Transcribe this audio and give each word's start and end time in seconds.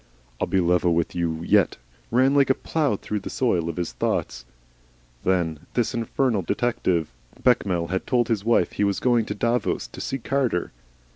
"I'll 0.39 0.47
be 0.47 0.59
level 0.59 0.95
with 0.95 1.13
you 1.13 1.43
yet," 1.43 1.77
ran 2.09 2.33
like 2.33 2.49
a 2.49 2.55
plough 2.55 2.95
through 2.95 3.19
the 3.19 3.29
soil 3.29 3.69
of 3.69 3.77
his 3.77 3.93
thoughts. 3.93 4.45
Then 5.23 5.45
there 5.49 5.53
was 5.59 5.67
this 5.75 5.93
infernal 5.93 6.41
detective. 6.41 7.11
Bechamel 7.43 7.89
had 7.89 8.07
told 8.07 8.27
his 8.27 8.43
wife 8.43 8.71
he 8.71 8.83
was 8.83 8.99
going 8.99 9.25
to 9.25 9.35
Davos 9.35 9.85
to 9.89 10.01
see 10.01 10.17
Carter. 10.17 10.71